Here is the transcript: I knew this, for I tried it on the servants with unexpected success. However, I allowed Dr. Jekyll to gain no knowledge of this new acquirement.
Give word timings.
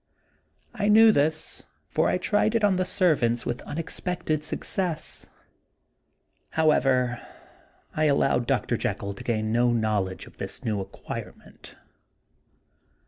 I 0.73 0.89
knew 0.89 1.11
this, 1.11 1.61
for 1.87 2.09
I 2.09 2.17
tried 2.17 2.55
it 2.55 2.63
on 2.63 2.77
the 2.77 2.85
servants 2.85 3.45
with 3.45 3.61
unexpected 3.67 4.43
success. 4.43 5.27
However, 6.53 7.19
I 7.93 8.05
allowed 8.05 8.47
Dr. 8.47 8.77
Jekyll 8.77 9.13
to 9.13 9.23
gain 9.23 9.51
no 9.51 9.71
knowledge 9.73 10.25
of 10.25 10.37
this 10.37 10.65
new 10.65 10.81
acquirement. 10.81 11.75